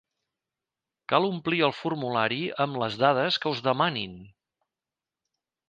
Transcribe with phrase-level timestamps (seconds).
[1.13, 4.19] Cal omplir el formulari amb les dades que us demanin.